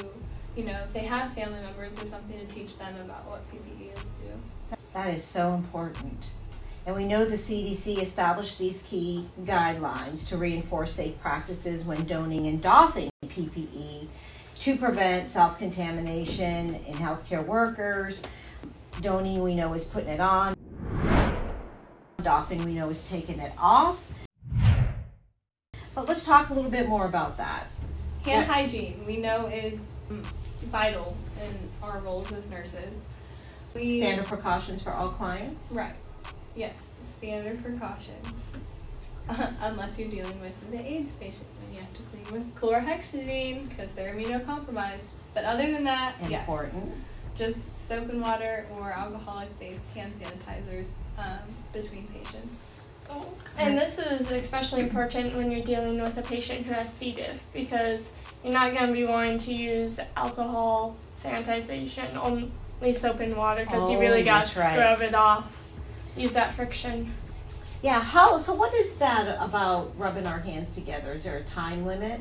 you 0.56 0.64
know, 0.64 0.78
if 0.84 0.92
they 0.92 1.04
have 1.04 1.32
family 1.32 1.60
members 1.60 2.00
or 2.02 2.06
something 2.06 2.38
to 2.38 2.46
teach 2.46 2.76
them 2.78 2.94
about 2.96 3.26
what 3.26 3.46
PPE 3.46 3.98
is 3.98 4.18
too. 4.18 4.76
That 4.92 5.14
is 5.14 5.24
so 5.24 5.54
important. 5.54 6.30
And 6.88 6.96
we 6.96 7.04
know 7.04 7.26
the 7.26 7.36
CDC 7.36 8.00
established 8.00 8.58
these 8.58 8.82
key 8.82 9.28
guidelines 9.42 10.26
to 10.28 10.38
reinforce 10.38 10.90
safe 10.90 11.20
practices 11.20 11.84
when 11.84 12.06
donning 12.06 12.46
and 12.46 12.62
doffing 12.62 13.10
PPE 13.26 14.06
to 14.60 14.76
prevent 14.78 15.28
self 15.28 15.58
contamination 15.58 16.76
in 16.76 16.94
healthcare 16.94 17.46
workers. 17.46 18.22
Donning, 19.02 19.40
we 19.40 19.54
know, 19.54 19.74
is 19.74 19.84
putting 19.84 20.08
it 20.08 20.20
on. 20.20 20.56
Doffing, 22.22 22.64
we 22.64 22.72
know, 22.72 22.88
is 22.88 23.06
taking 23.06 23.38
it 23.38 23.52
off. 23.58 24.10
But 25.94 26.08
let's 26.08 26.24
talk 26.24 26.48
a 26.48 26.54
little 26.54 26.70
bit 26.70 26.88
more 26.88 27.04
about 27.04 27.36
that. 27.36 27.66
Hand 28.24 28.46
Yeah. 28.46 28.54
hygiene, 28.54 29.04
we 29.06 29.18
know, 29.18 29.44
is 29.48 29.78
vital 30.08 31.18
in 31.42 31.68
our 31.82 31.98
roles 31.98 32.32
as 32.32 32.50
nurses. 32.50 33.02
We 33.74 34.00
Standard 34.00 34.24
precautions 34.24 34.82
for 34.82 34.94
all 34.94 35.10
clients. 35.10 35.70
Right. 35.70 35.94
Yes, 36.58 36.96
standard 37.02 37.62
precautions. 37.62 38.56
unless 39.60 39.96
you're 39.98 40.08
dealing 40.10 40.40
with 40.40 40.52
the 40.72 40.80
AIDS 40.80 41.12
patient, 41.12 41.44
then 41.60 41.74
you 41.74 41.80
have 41.80 41.92
to 41.94 42.02
clean 42.02 42.34
with 42.34 42.54
chlorhexidine 42.56 43.68
because 43.68 43.92
they're 43.92 44.14
immunocompromised. 44.14 45.12
But 45.34 45.44
other 45.44 45.70
than 45.70 45.84
that, 45.84 46.14
Important. 46.20 46.92
yes, 47.36 47.38
just 47.38 47.86
soap 47.86 48.08
and 48.08 48.20
water 48.20 48.66
or 48.74 48.90
alcoholic-based 48.90 49.94
hand 49.94 50.14
sanitizers 50.14 50.94
um, 51.18 51.38
between 51.72 52.08
patients. 52.08 52.62
And 53.56 53.76
this 53.76 53.98
is 53.98 54.30
especially 54.32 54.82
important 54.82 55.36
when 55.36 55.52
you're 55.52 55.64
dealing 55.64 56.02
with 56.02 56.18
a 56.18 56.22
patient 56.22 56.66
who 56.66 56.72
has 56.74 56.92
C. 56.92 57.12
diff 57.12 57.42
because 57.54 58.12
you're 58.42 58.52
not 58.52 58.72
going 58.74 58.88
to 58.88 58.92
be 58.92 59.04
wanting 59.04 59.38
to 59.38 59.54
use 59.54 60.00
alcohol 60.16 60.96
sanitization, 61.16 62.16
only 62.16 62.50
soap 62.92 63.20
and 63.20 63.36
water 63.36 63.62
because 63.64 63.88
you 63.90 63.96
Oh, 63.96 64.00
really 64.00 64.22
got 64.24 64.40
that's 64.40 64.54
to 64.54 64.60
right. 64.60 64.72
scrub 64.74 65.00
it 65.02 65.14
off. 65.14 65.64
Use 66.18 66.32
that 66.32 66.52
friction. 66.52 67.14
Yeah, 67.82 68.00
how, 68.00 68.38
so 68.38 68.54
what 68.54 68.74
is 68.74 68.96
that 68.96 69.36
about 69.40 69.92
rubbing 69.96 70.26
our 70.26 70.40
hands 70.40 70.74
together? 70.74 71.12
Is 71.12 71.24
there 71.24 71.36
a 71.38 71.44
time 71.44 71.86
limit? 71.86 72.20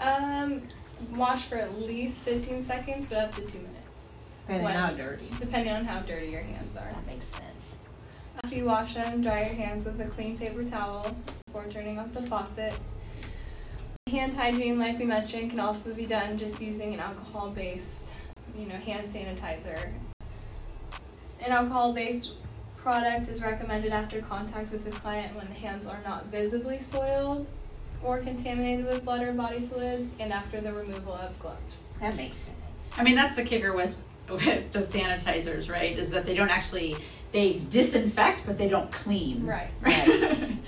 Um, 0.00 0.62
wash 1.14 1.42
for 1.42 1.56
at 1.56 1.76
least 1.80 2.22
15 2.24 2.62
seconds, 2.62 3.06
but 3.06 3.18
up 3.18 3.34
to 3.34 3.40
two 3.42 3.58
minutes, 3.58 4.12
Depending 4.42 4.64
When- 4.64 4.76
on 4.76 4.82
how 4.82 4.90
dirty. 4.92 5.28
depending 5.40 5.72
on 5.72 5.84
how 5.84 6.00
dirty 6.00 6.28
your 6.30 6.42
hands 6.42 6.76
are. 6.76 6.84
That 6.84 7.04
makes 7.06 7.26
sense. 7.26 7.88
After 8.44 8.56
you 8.56 8.66
wash 8.66 8.94
them, 8.94 9.22
dry 9.22 9.46
your 9.46 9.54
hands 9.54 9.86
with 9.86 10.00
a 10.00 10.08
clean 10.08 10.38
paper 10.38 10.62
towel 10.64 11.16
before 11.46 11.64
turning 11.68 11.98
off 11.98 12.12
the 12.12 12.22
faucet. 12.22 12.78
Hand 14.08 14.34
hygiene, 14.34 14.78
like 14.78 15.00
we 15.00 15.04
mentioned, 15.04 15.50
can 15.50 15.58
also 15.58 15.92
be 15.94 16.06
done 16.06 16.38
just 16.38 16.60
using 16.62 16.94
an 16.94 17.00
alcohol-based, 17.00 18.12
you 18.56 18.66
know, 18.66 18.76
hand 18.76 19.12
sanitizer. 19.12 19.90
An 21.44 21.50
alcohol-based 21.50 22.32
product 22.86 23.28
is 23.28 23.42
recommended 23.42 23.90
after 23.90 24.20
contact 24.20 24.70
with 24.70 24.84
the 24.84 24.92
client 24.92 25.34
when 25.34 25.44
the 25.48 25.54
hands 25.54 25.88
are 25.88 25.98
not 26.04 26.26
visibly 26.26 26.78
soiled 26.78 27.44
or 28.00 28.20
contaminated 28.20 28.86
with 28.86 29.04
blood 29.04 29.22
or 29.22 29.32
body 29.32 29.58
fluids, 29.58 30.12
and 30.20 30.32
after 30.32 30.60
the 30.60 30.72
removal 30.72 31.12
of 31.12 31.36
gloves. 31.40 31.92
That 32.00 32.14
makes 32.14 32.36
sense. 32.36 32.92
I 32.96 33.02
mean, 33.02 33.16
that's 33.16 33.34
the 33.34 33.42
kicker 33.42 33.72
with 33.72 33.96
with 34.30 34.70
the 34.72 34.78
sanitizers, 34.78 35.68
right? 35.68 35.98
Is 35.98 36.10
that 36.10 36.26
they 36.26 36.36
don't 36.36 36.48
actually 36.48 36.94
they 37.32 37.60
disinfect, 37.70 38.46
but 38.46 38.56
they 38.56 38.68
don't 38.68 38.92
clean. 38.92 39.44
Right. 39.44 39.70
Right. 39.80 40.50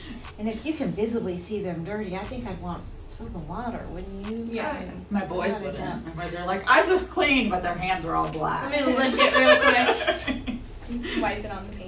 And 0.40 0.48
if 0.48 0.64
you 0.64 0.72
can 0.72 0.92
visibly 0.92 1.36
see 1.36 1.62
them 1.62 1.82
dirty, 1.82 2.14
I 2.14 2.22
think 2.22 2.46
I'd 2.46 2.60
want 2.62 2.80
soap 3.10 3.34
and 3.34 3.48
water, 3.48 3.84
wouldn't 3.90 4.28
you? 4.28 4.44
Yeah. 4.54 4.76
Right. 4.76 5.10
My 5.10 5.26
boys 5.26 5.54
Without 5.54 5.60
a 5.60 5.64
wouldn't. 5.64 6.04
doubt. 6.06 6.16
My 6.16 6.22
boys 6.22 6.34
are 6.36 6.46
like, 6.46 6.62
I 6.70 6.86
just 6.86 7.10
cleaned, 7.10 7.50
but 7.50 7.60
their 7.60 7.74
hands 7.76 8.04
are 8.04 8.14
all 8.14 8.30
black. 8.30 8.70
Let 8.70 8.86
me 8.86 8.96
lick 8.96 9.14
it 9.16 9.34
real 9.34 10.46
quick. 10.46 10.58
Wipe 11.22 11.44
it 11.44 11.50
on 11.50 11.68
the 11.68 11.76
pants. 11.76 11.87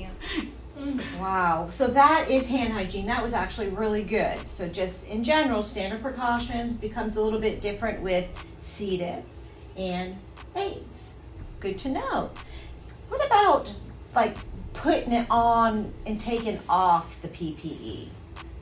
Wow. 1.19 1.69
So 1.71 1.87
that 1.89 2.31
is 2.31 2.49
hand 2.49 2.73
hygiene. 2.73 3.07
That 3.07 3.23
was 3.23 3.35
actually 3.35 3.69
really 3.69 4.03
good. 4.03 4.47
So 4.47 4.69
just 4.69 5.09
in 5.09 5.25
general, 5.25 5.63
standard 5.63 6.03
precautions 6.03 6.75
becomes 6.75 7.17
a 7.17 7.23
little 7.23 7.41
bit 7.41 7.61
different 7.61 8.01
with 8.01 8.29
C. 8.61 8.99
diff 8.99 9.25
and 9.77 10.17
AIDS. 10.55 11.15
Good 11.59 11.79
to 11.79 11.89
know. 11.91 12.31
What 13.09 13.25
about 13.25 13.75
like 14.15 14.37
putting 14.73 15.13
it 15.13 15.27
on 15.31 15.93
and 16.07 16.21
taking 16.21 16.61
off 16.69 17.21
the? 17.23 17.29
PPE? 17.41 18.09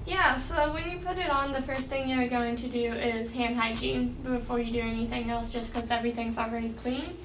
Yeah, 0.06 0.38
so 0.38 0.72
when 0.72 0.88
you 0.90 0.98
put 0.98 1.18
it 1.18 1.28
on, 1.28 1.52
the 1.52 1.60
first 1.60 1.88
thing 1.88 2.08
you're 2.08 2.28
going 2.28 2.56
to 2.56 2.68
do 2.68 2.92
is 2.92 3.32
hand 3.32 3.56
hygiene 3.56 4.16
before 4.22 4.58
you 4.58 4.72
do 4.72 4.80
anything 4.80 5.28
else, 5.28 5.52
just 5.52 5.74
because 5.74 5.90
everything's 5.90 6.38
already 6.38 6.70
clean. 6.70 7.16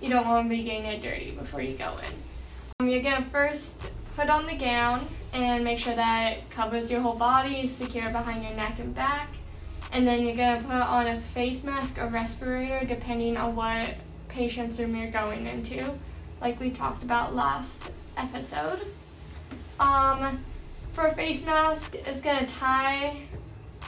You 0.00 0.10
don't 0.10 0.28
want 0.28 0.48
to 0.48 0.56
be 0.56 0.62
getting 0.62 0.84
it 0.84 1.02
dirty 1.02 1.32
before 1.32 1.62
you 1.62 1.76
go 1.76 1.96
in. 1.98 2.14
Um, 2.78 2.88
you're 2.88 3.02
going 3.02 3.24
to 3.24 3.30
first 3.30 3.90
put 4.18 4.28
on 4.30 4.46
the 4.46 4.54
gown 4.56 5.06
and 5.32 5.62
make 5.62 5.78
sure 5.78 5.94
that 5.94 6.32
it 6.32 6.50
covers 6.50 6.90
your 6.90 7.00
whole 7.00 7.14
body, 7.14 7.60
is 7.60 7.72
secure 7.72 8.10
behind 8.10 8.42
your 8.42 8.52
neck 8.54 8.74
and 8.80 8.92
back. 8.92 9.30
And 9.92 10.04
then 10.04 10.22
you're 10.22 10.34
to 10.34 10.60
put 10.66 10.72
on 10.72 11.06
a 11.06 11.20
face 11.20 11.62
mask 11.62 11.98
or 11.98 12.08
respirator 12.08 12.84
depending 12.84 13.36
on 13.36 13.54
what 13.54 13.94
patient's 14.28 14.80
room 14.80 14.96
you're 14.96 15.12
going 15.12 15.46
into, 15.46 15.94
like 16.40 16.58
we 16.58 16.70
talked 16.70 17.04
about 17.04 17.36
last 17.36 17.92
episode. 18.16 18.86
Um, 19.78 20.44
for 20.94 21.06
a 21.06 21.14
face 21.14 21.46
mask, 21.46 21.94
it's 21.94 22.20
gonna 22.20 22.44
tie 22.44 23.22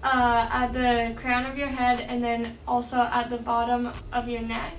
uh, 0.05 0.49
at 0.53 0.73
the 0.73 1.13
crown 1.21 1.45
of 1.45 1.59
your 1.59 1.67
head 1.67 2.03
and 2.03 2.23
then 2.23 2.57
also 2.69 2.99
at 2.99 3.31
the 3.31 3.39
bottom 3.39 3.91
of 4.13 4.29
your 4.29 4.43
neck. 4.43 4.75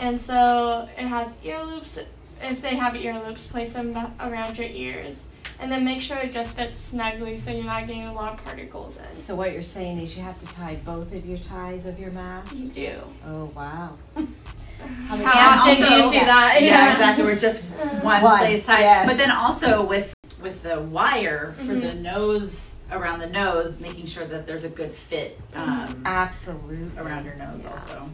And 0.00 0.20
so 0.20 0.88
it 0.98 1.06
has 1.06 1.32
ear 1.44 1.62
loops. 1.62 2.00
If 2.42 2.60
they 2.60 2.76
have 2.76 2.96
ear 2.96 3.20
loops, 3.26 3.46
place 3.46 3.72
them 3.72 3.96
around 4.20 4.58
your 4.58 4.68
ears. 4.68 5.22
And 5.60 5.70
then 5.70 5.84
make 5.84 6.00
sure 6.00 6.16
it 6.18 6.32
just 6.32 6.56
fits 6.56 6.80
snugly 6.80 7.38
so 7.38 7.52
you're 7.52 7.64
not 7.64 7.86
getting 7.86 8.04
a 8.06 8.12
lot 8.12 8.32
of 8.34 8.44
particles 8.44 8.98
in. 8.98 9.12
So 9.14 9.36
what 9.36 9.52
you're 9.52 9.62
saying 9.62 9.98
is 9.98 10.16
you 10.16 10.22
have 10.24 10.38
to 10.40 10.46
tie 10.46 10.76
both 10.84 11.14
of 11.14 11.24
your 11.24 11.38
ties 11.38 11.86
of 11.86 12.00
your 12.00 12.10
mask? 12.10 12.54
You 12.56 12.68
do. 12.68 12.94
Oh 13.26 13.44
wow. 13.54 13.94
How 14.16 15.14
many 15.16 15.24
How 15.24 15.60
often 15.60 15.76
do 15.76 15.80
you 15.94 16.02
also- 16.02 16.10
see 16.10 16.18
that? 16.24 16.58
yeah, 16.60 16.90
exactly. 16.92 17.24
We're 17.24 17.36
just 17.38 17.62
one, 18.02 18.22
One, 18.22 18.38
place 18.38 18.66
high. 18.66 18.80
yes. 18.80 19.06
But 19.06 19.16
then 19.18 19.30
also 19.30 19.84
with 19.84 20.12
with 20.42 20.64
the 20.64 20.80
wire 20.80 21.54
for 21.58 21.64
Mhm. 21.74 21.82
the 21.82 21.94
nose 21.94 22.76
around 22.90 23.20
the 23.20 23.28
nose, 23.28 23.80
making 23.80 24.06
sure 24.06 24.24
that 24.26 24.44
there's 24.48 24.64
a 24.64 24.68
good 24.68 24.90
fit 24.90 25.38
um, 25.54 26.02
Absolutely. 26.04 26.90
around 27.00 27.24
your 27.24 27.36
nose 27.36 27.62
Yeah. 27.62 27.70
also. 27.70 28.10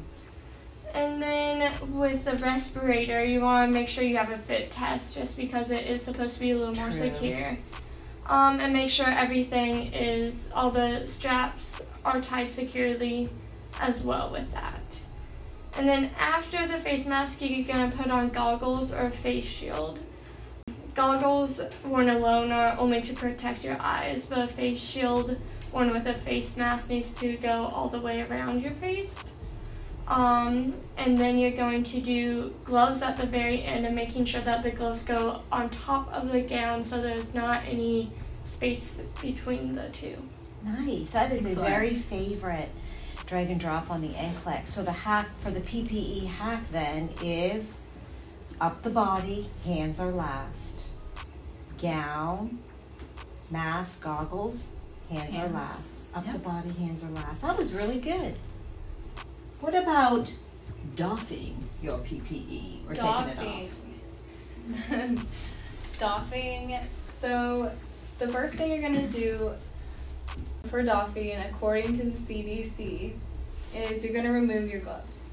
And 0.95 1.23
then 1.23 1.73
with 1.97 2.25
the 2.25 2.37
respirator, 2.39 3.25
you 3.25 3.41
want 3.41 3.73
to 3.73 3.79
make 3.79 3.89
sure 3.89 4.05
you 4.05 4.17
have 4.17 4.31
a 4.31 4.39
fit 4.39 4.71
test 4.71 5.15
just 5.15 5.37
because 5.37 5.71
it 5.71 5.87
is 5.87 6.03
supposed 6.03 6.35
to 6.35 6.41
be 6.41 6.53
a 6.53 6.57
little 6.57 6.75
more 6.75 6.91
secure. 6.91 7.59
Um, 8.27 8.61
and 8.61 8.73
make 8.73 8.91
sure 8.91 9.07
everything 9.07 9.93
is, 9.93 10.49
all 10.55 10.71
the 10.71 11.07
straps 11.07 11.81
are 12.05 12.21
tied 12.21 12.51
securely 12.51 13.31
as 13.81 14.01
well 14.01 14.31
with 14.31 14.53
that. 14.53 14.81
And 15.77 15.89
then 15.89 16.11
after 16.19 16.67
the 16.67 16.79
face 16.79 17.07
mask, 17.07 17.41
you're 17.41 17.67
going 17.67 17.91
to 17.91 17.97
put 17.97 18.11
on 18.11 18.31
goggles 18.31 18.93
or 18.93 19.07
a 19.07 19.11
face 19.11 19.45
shield. 19.45 20.01
Goggles 20.95 21.61
worn 21.85 22.09
alone 22.09 22.51
are 22.51 22.77
only 22.79 23.01
to 23.03 23.15
protect 23.15 23.63
your 23.63 23.77
eyes, 23.81 24.27
but 24.27 24.39
a 24.39 24.49
face 24.49 24.81
shield 24.81 25.39
worn 25.73 25.93
with 25.93 26.07
a 26.07 26.15
face 26.15 26.57
mask 26.57 26.91
needs 26.91 27.13
to 27.15 27.37
go 27.37 27.67
all 27.67 27.89
the 27.89 28.01
way 28.01 28.23
around 28.23 28.61
your 28.63 28.73
face. 28.73 29.15
Um, 30.09 30.75
and 30.97 31.19
then 31.19 31.39
you're 31.39 31.51
going 31.51 31.85
to 31.85 32.01
do 32.01 32.55
gloves 32.65 33.03
at 33.03 33.19
the 33.19 33.27
very 33.27 33.63
end 33.63 33.85
and 33.85 33.95
making 33.95 34.25
sure 34.25 34.41
that 34.41 34.63
the 34.63 34.71
gloves 34.71 35.05
go 35.05 35.43
on 35.53 35.69
top 35.69 36.11
of 36.15 36.33
the 36.33 36.41
gown 36.41 36.83
so 36.83 37.01
there's 37.01 37.35
not 37.35 37.63
any 37.67 38.11
space 38.45 39.03
between 39.21 39.75
the 39.75 39.89
two. 39.91 40.17
Nice. 40.65 41.11
That 41.11 41.31
is 41.31 41.57
a 41.57 41.61
very 41.61 41.95
favorite 41.95 42.71
drag 43.27 43.51
and 43.51 43.61
drop 43.61 43.91
on 43.91 44.01
the 44.01 44.09
NCLEX. 44.09 44.69
So 44.69 44.83
the 44.83 44.93
hack 44.93 45.29
for 45.39 45.51
the 45.51 45.61
PPE 45.61 46.27
hack 46.27 46.69
then 46.71 47.11
is 47.23 47.83
up 48.61 48.83
the 48.83 48.91
body, 48.91 49.51
hands 49.65 50.01
are 50.01 50.11
last. 50.11 50.89
Gown, 51.81 52.59
mask, 53.51 54.03
goggles, 54.03 54.73
hands, 55.11 55.37
are 55.37 55.49
last. 55.49 56.05
Up 56.15 56.33
the 56.33 56.39
body, 56.39 56.73
hands 56.73 57.05
are 57.05 57.11
last. 57.11 57.43
That 57.43 57.59
was 57.59 57.75
really 57.75 58.01
good. 58.01 58.35
What 59.61 59.75
about 59.75 60.33
doffing 60.95 61.69
your 61.83 61.99
PPE 61.99 62.89
or 62.89 62.95
taking 62.95 63.29
it 63.29 63.39
off? 63.39 63.71
Doffing. 64.89 65.27
doffing. 65.99 66.79
So, 67.13 67.73
the 68.19 68.29
first 68.29 68.55
thing 68.55 68.71
you're 68.71 68.81
going 68.81 69.11
to 69.11 69.13
do 69.13 69.53
for 70.69 70.83
doffing, 70.85 71.37
according 71.39 71.99
to 71.99 72.05
the 72.05 72.11
CDC, 72.11 73.15
is 73.75 74.05
you're 74.05 74.13
going 74.13 74.27
to 74.27 74.31
remove 74.31 74.71
your 74.71 74.81
gloves. 74.81 75.31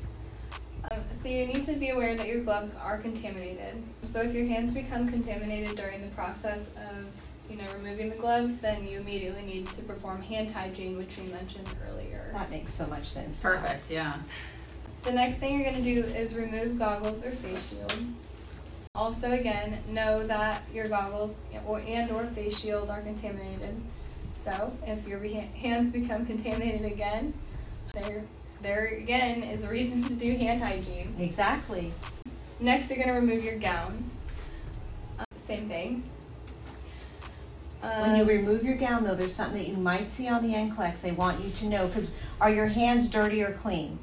Um, 0.89 0.99
so, 1.11 1.29
you 1.29 1.45
need 1.45 1.63
to 1.65 1.73
be 1.73 1.89
aware 1.89 2.15
that 2.15 2.27
your 2.27 2.41
gloves 2.41 2.73
are 2.81 2.97
contaminated. 2.97 3.75
So, 4.01 4.21
if 4.21 4.33
your 4.33 4.47
hands 4.47 4.71
become 4.71 5.07
contaminated 5.07 5.75
during 5.77 6.01
the 6.01 6.15
process 6.15 6.71
of 6.71 7.21
you 7.49 7.57
know, 7.57 7.65
removing 7.77 8.09
the 8.09 8.15
gloves, 8.15 8.57
then 8.57 8.87
you 8.87 8.99
immediately 8.99 9.43
need 9.43 9.67
to 9.67 9.81
perform 9.83 10.21
hand 10.21 10.51
hygiene, 10.51 10.97
which 10.97 11.17
we 11.17 11.25
mentioned 11.25 11.67
earlier. 11.89 12.29
That 12.33 12.49
makes 12.49 12.73
so 12.73 12.87
much 12.87 13.05
sense. 13.05 13.41
Perfect. 13.41 13.91
Yeah. 13.91 14.17
The 15.03 15.11
next 15.11 15.37
thing 15.37 15.53
you're 15.53 15.69
going 15.69 15.83
to 15.83 15.93
do 15.93 16.01
is 16.01 16.35
remove 16.35 16.79
goggles 16.79 17.25
or 17.25 17.31
face 17.31 17.69
shield. 17.69 17.93
Also, 18.95 19.31
again, 19.31 19.83
know 19.89 20.25
that 20.25 20.63
your 20.73 20.87
goggles 20.87 21.41
or 21.67 21.79
and 21.79 22.09
or 22.11 22.25
face 22.27 22.57
shield 22.57 22.89
are 22.89 23.01
contaminated. 23.01 23.79
So, 24.33 24.75
if 24.87 25.07
your 25.07 25.19
hands 25.19 25.91
become 25.91 26.25
contaminated 26.25 26.85
again, 26.85 27.33
there 27.93 28.23
there 28.61 28.87
again 28.87 29.43
is 29.43 29.63
a 29.63 29.69
reason 29.69 30.01
to 30.03 30.15
do 30.15 30.35
hand 30.35 30.61
hygiene. 30.61 31.13
Exactly. 31.19 31.93
Next, 32.59 32.89
you're 32.89 33.03
going 33.03 33.13
to 33.13 33.19
remove 33.19 33.43
your 33.43 33.59
gown. 33.59 34.09
Uh, 35.19 35.25
same 35.35 35.67
thing. 35.67 36.03
When 38.01 38.15
you 38.15 38.23
Um, 38.23 38.27
remove 38.27 38.63
your 38.63 38.75
gown, 38.75 39.03
though, 39.03 39.15
there's 39.15 39.35
something 39.35 39.61
that 39.61 39.69
you 39.69 39.77
might 39.77 40.11
see 40.11 40.27
on 40.27 40.41
the 40.47 40.53
NCLEX. 40.55 41.01
They 41.01 41.11
want 41.11 41.43
you 41.43 41.51
to 41.51 41.65
know 41.67 41.87
because 41.87 42.07
are 42.41 42.49
your 42.49 42.67
hands 42.67 43.09
dirty 43.09 43.43
or 43.43 43.51
clean? 43.51 43.99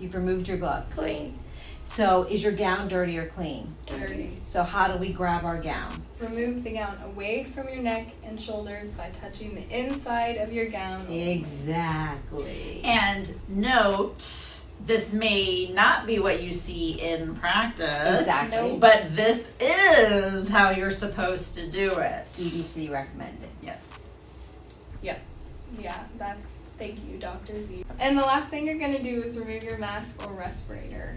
You've 0.00 0.14
removed 0.14 0.48
your 0.48 0.58
gloves. 0.58 0.94
Clean. 0.94 1.34
So 1.82 2.24
is 2.24 2.42
your 2.42 2.52
gown 2.52 2.88
dirty 2.88 3.18
or 3.18 3.26
clean? 3.26 3.74
Dirty. 3.86 4.38
So 4.46 4.62
how 4.62 4.88
do 4.88 4.96
we 4.98 5.12
grab 5.12 5.44
our 5.44 5.60
gown? 5.60 6.02
Remove 6.18 6.64
the 6.64 6.70
gown 6.72 6.96
away 7.04 7.44
from 7.44 7.68
your 7.68 7.82
neck 7.82 8.08
and 8.24 8.40
shoulders 8.40 8.94
by 8.94 9.10
touching 9.10 9.54
the 9.54 9.68
inside 9.70 10.38
of 10.38 10.50
your 10.52 10.66
gown. 10.66 11.06
Exactly. 11.10 12.80
And 12.84 13.34
note, 13.48 14.53
this 14.86 15.12
may 15.12 15.70
not 15.72 16.06
be 16.06 16.18
what 16.18 16.42
you 16.42 16.52
see 16.52 17.00
in 17.00 17.34
practice. 17.36 18.20
Exactly. 18.20 18.76
But 18.78 19.16
this 19.16 19.50
is 19.58 20.48
how 20.48 20.70
you're 20.70 20.90
supposed 20.90 21.54
to 21.56 21.70
do 21.70 21.90
it. 21.98 22.26
CDC 22.26 22.92
recommended. 22.92 23.48
Yes. 23.62 24.08
Yep. 25.02 25.20
Yeah, 25.78 26.04
that's 26.18 26.60
thank 26.78 26.98
you, 27.08 27.18
Dr. 27.18 27.60
Z. 27.60 27.84
And 27.98 28.18
the 28.18 28.24
last 28.24 28.48
thing 28.48 28.66
you're 28.66 28.78
gonna 28.78 29.02
do 29.02 29.22
is 29.22 29.38
remove 29.38 29.64
your 29.64 29.78
mask 29.78 30.26
or 30.26 30.32
respirator. 30.32 31.16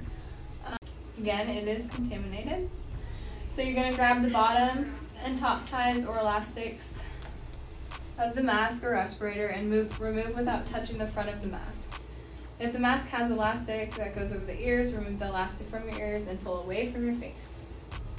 Um, 0.66 0.78
again, 1.18 1.50
it 1.50 1.68
is 1.68 1.90
contaminated. 1.90 2.70
So 3.50 3.62
you're 3.62 3.76
gonna 3.76 3.96
grab 3.96 4.22
the 4.22 4.30
bottom 4.30 4.90
and 5.24 5.38
top 5.38 5.68
ties 5.70 6.06
or 6.06 6.20
elastics 6.20 7.02
of 8.18 8.36
the 8.36 8.44
mask 8.44 8.84
or 8.84 8.92
respirator 8.92 9.48
and 9.48 9.70
move 9.70 10.00
remove 10.00 10.36
without 10.36 10.66
touching 10.68 10.98
the 10.98 11.08
front 11.08 11.30
of 11.30 11.42
the 11.42 11.48
mask. 11.48 12.00
If 12.60 12.74
the 12.74 12.80
mask 12.80 13.10
has 13.10 13.30
elastic 13.30 13.94
that 13.96 14.16
goes 14.16 14.32
over 14.34 14.46
the 14.46 14.60
ears, 14.60 14.96
remove 14.96 15.20
the 15.20 15.28
elastic 15.28 15.68
from 15.70 15.88
your 15.90 16.00
ears 16.00 16.28
and 16.28 16.42
pull 16.42 16.60
away 16.62 16.92
from 16.92 17.06
your 17.06 17.14
face. 17.16 17.64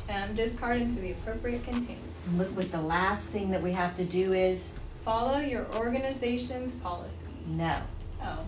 And 0.08 0.34
discard 0.34 0.76
into 0.76 1.00
the 1.00 1.10
appropriate 1.12 1.64
container. 1.64 1.98
Look 2.36 2.48
what 2.56 2.70
the 2.72 2.80
last 2.80 3.28
thing 3.28 3.50
that 3.50 3.62
we 3.62 3.72
have 3.72 3.94
to 3.96 4.04
do 4.04 4.32
is 4.32 4.78
Follow 5.04 5.38
your 5.38 5.66
organization's 5.74 6.76
policy. 6.76 7.28
no. 7.46 7.74
Oh. 8.22 8.38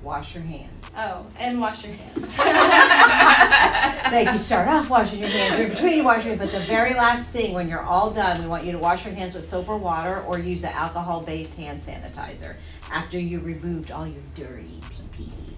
Wash 0.00 0.36
your 0.36 0.44
hands. 0.44 0.94
Oh, 0.96 1.26
and 1.40 1.60
wash 1.60 1.84
your 1.84 1.92
hands. 1.92 2.38
like 4.12 4.30
you 4.30 4.38
start 4.38 4.68
off 4.68 4.88
washing 4.88 5.18
your 5.18 5.28
hands, 5.28 5.58
in 5.58 5.70
between 5.70 5.96
you 5.96 6.04
wash 6.04 6.24
your 6.24 6.36
hands, 6.36 6.52
but 6.52 6.60
the 6.60 6.64
very 6.66 6.94
last 6.94 7.30
thing 7.30 7.52
when 7.52 7.68
you're 7.68 7.82
all 7.82 8.12
done, 8.12 8.40
we 8.40 8.46
want 8.46 8.64
you 8.64 8.70
to 8.72 8.78
wash 8.78 9.04
your 9.04 9.14
hands 9.14 9.34
with 9.34 9.42
soap 9.42 9.68
or 9.68 9.76
water 9.76 10.22
or 10.22 10.38
use 10.38 10.62
an 10.62 10.70
alcohol 10.72 11.20
based 11.20 11.56
hand 11.56 11.80
sanitizer 11.80 12.54
after 12.92 13.18
you 13.18 13.40
removed 13.40 13.90
all 13.90 14.06
your 14.06 14.22
dirty. 14.36 14.80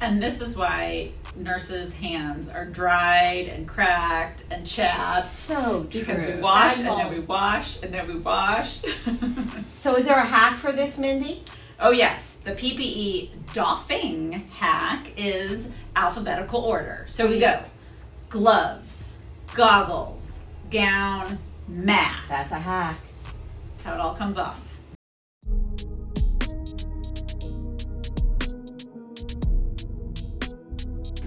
And 0.00 0.23
this 0.23 0.40
is 0.40 0.57
why 0.57 1.11
nurses' 1.37 1.92
hands 1.95 2.49
are 2.49 2.64
dried 2.64 3.49
and 3.49 3.69
cracked 3.69 4.45
and 4.50 4.66
chapped. 4.66 5.26
So 5.26 5.87
true. 5.90 6.00
Because 6.00 6.23
we 6.25 6.40
wash 6.40 6.78
and 6.78 6.87
then 6.87 7.11
we 7.11 7.21
wash 7.21 7.83
and 7.83 7.92
then 7.92 8.09
we 8.09 8.16
wash. 8.16 8.80
So 9.78 9.97
is 9.97 10.07
there 10.07 10.19
a 10.19 10.25
hack 10.25 10.59
for 10.59 10.73
this, 10.73 10.99
Mindy? 10.99 11.42
oh, 11.80 11.90
yes. 11.90 12.37
The 12.37 12.52
PPE 12.52 13.30
doffing 13.52 14.33
hack 14.52 15.12
is 15.16 15.69
alphabetical 15.97 16.61
order. 16.61 17.07
So 17.09 17.28
we 17.28 17.38
go 17.38 17.62
gloves, 18.28 19.19
goggles, 19.54 20.40
gown, 20.71 21.38
mask. 21.69 22.28
That's 22.28 22.52
a 22.52 22.59
hack. 22.59 22.97
That's 23.73 23.85
how 23.85 23.95
it 23.95 24.00
all 24.00 24.14
comes 24.14 24.37
off. 24.37 24.70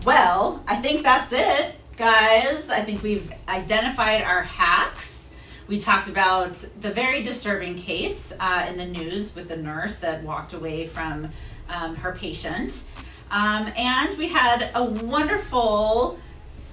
Well, 0.05 0.61
I 0.67 0.75
think 0.75 1.03
that's 1.03 1.31
it, 1.31 1.75
guys. 1.95 2.69
I 2.69 2.81
think 2.81 3.01
we've 3.03 3.31
identified 3.47 4.21
our 4.21 4.41
hacks. 4.41 5.29
We 5.67 5.79
talked 5.79 6.09
about 6.09 6.55
the 6.81 6.91
very 6.91 7.23
disturbing 7.23 7.75
case 7.75 8.33
uh, 8.37 8.65
in 8.67 8.75
the 8.75 8.85
news 8.85 9.33
with 9.33 9.47
the 9.47 9.55
nurse 9.55 9.99
that 9.99 10.21
walked 10.23 10.51
away 10.51 10.87
from 10.87 11.29
um, 11.69 11.95
her 11.95 12.11
patient. 12.11 12.83
Um, 13.31 13.71
and 13.77 14.17
we 14.17 14.27
had 14.27 14.71
a 14.75 14.83
wonderful 14.83 16.19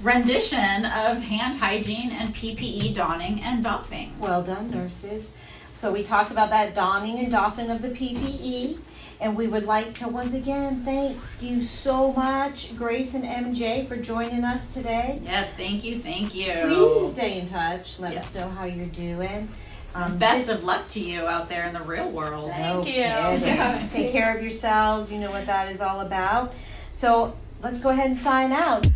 rendition 0.02 0.86
of 0.86 1.22
hand 1.22 1.60
hygiene 1.60 2.10
and 2.10 2.34
PPE 2.34 2.94
donning 2.96 3.42
and 3.42 3.62
doffing. 3.62 4.12
Well 4.18 4.42
done, 4.42 4.72
nurses. 4.72 5.30
So 5.72 5.92
we 5.92 6.02
talked 6.02 6.32
about 6.32 6.50
that 6.50 6.74
donning 6.74 7.20
and 7.20 7.30
doffing 7.30 7.70
of 7.70 7.80
the 7.80 7.90
PPE. 7.90 8.78
And 9.20 9.36
we 9.36 9.46
would 9.48 9.64
like 9.64 9.92
to 9.94 10.08
once 10.08 10.32
again 10.32 10.80
thank 10.82 11.18
you 11.42 11.62
so 11.62 12.12
much, 12.12 12.74
Grace 12.76 13.14
and 13.14 13.22
MJ, 13.24 13.86
for 13.86 13.96
joining 13.96 14.44
us 14.44 14.72
today. 14.72 15.20
Yes, 15.22 15.52
thank 15.52 15.84
you, 15.84 15.98
thank 15.98 16.34
you. 16.34 16.52
Please 16.62 17.12
stay 17.12 17.38
in 17.38 17.48
touch. 17.48 17.98
Let 17.98 18.14
Yes. 18.14 18.34
us 18.34 18.34
know 18.36 18.48
how 18.48 18.64
you're 18.64 18.86
doing. 18.86 19.48
Um, 19.94 20.16
Best 20.16 20.48
of 20.48 20.64
luck 20.64 20.88
to 20.88 21.00
you 21.00 21.26
out 21.26 21.48
there 21.50 21.66
in 21.66 21.74
the 21.74 21.82
real 21.82 22.08
world. 22.08 22.48
No 22.48 22.54
Thank 22.54 22.86
you. 22.86 22.94
Yeah. 22.94 23.86
Take 23.92 24.12
care 24.12 24.34
of 24.34 24.42
yourselves. 24.42 25.10
You 25.10 25.18
know 25.18 25.30
what 25.30 25.44
that 25.46 25.70
is 25.70 25.80
all 25.82 26.00
about. 26.00 26.54
So 26.92 27.36
let's 27.62 27.80
go 27.80 27.90
ahead 27.90 28.06
and 28.06 28.16
sign 28.16 28.52
out. 28.52 28.86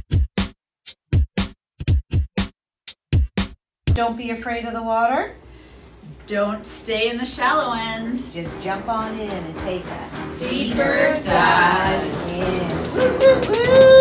Don't 3.87 4.17
be 4.17 4.31
afraid 4.31 4.65
of 4.65 4.73
the 4.73 4.83
water. 4.83 5.35
Don't 6.27 6.65
stay 6.65 7.11
in 7.11 7.19
the 7.19 7.27
shallow 7.27 7.75
end. 7.77 8.17
Just 8.33 8.61
jump 8.63 8.89
on 8.89 9.13
in 9.19 9.31
and 9.31 9.59
take 9.59 9.85
a 9.85 10.39
Deeper 10.39 11.21
dive. 11.23 12.31
in. 12.31 12.95
Woo, 12.95 13.19
woo, 13.19 13.89
woo. 13.89 13.94